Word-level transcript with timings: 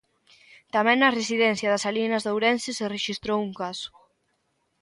Tamén 0.75 0.97
na 0.99 1.15
residencia 1.19 1.71
das 1.71 1.83
Salinas 1.85 2.23
de 2.23 2.31
Ourense 2.35 2.71
se 2.77 2.91
rexistrou 2.95 3.37
un 3.47 3.51
caso. 3.61 3.89